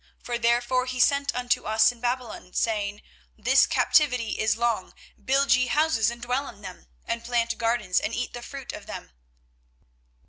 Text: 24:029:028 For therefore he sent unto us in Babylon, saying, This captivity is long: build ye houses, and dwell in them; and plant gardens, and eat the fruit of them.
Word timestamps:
24:029:028 0.21 0.25
For 0.25 0.37
therefore 0.39 0.85
he 0.87 0.99
sent 0.99 1.35
unto 1.35 1.65
us 1.65 1.91
in 1.91 1.99
Babylon, 2.01 2.53
saying, 2.55 3.03
This 3.37 3.67
captivity 3.67 4.31
is 4.39 4.57
long: 4.57 4.95
build 5.23 5.53
ye 5.53 5.67
houses, 5.67 6.09
and 6.09 6.19
dwell 6.23 6.47
in 6.49 6.61
them; 6.63 6.87
and 7.05 7.23
plant 7.23 7.55
gardens, 7.59 7.99
and 7.99 8.11
eat 8.11 8.33
the 8.33 8.41
fruit 8.41 8.73
of 8.73 8.87
them. 8.87 9.11